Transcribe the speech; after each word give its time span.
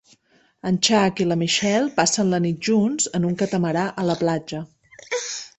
En 0.69 0.79
Chuck 0.87 1.19
i 1.25 1.27
la 1.31 1.37
Michelle 1.41 1.93
passen 1.99 2.31
la 2.37 2.41
nit 2.47 2.65
junts 2.71 3.09
en 3.19 3.31
un 3.33 3.39
catamarà 3.43 3.85
a 4.05 4.11
la 4.13 4.21
platja. 4.25 4.65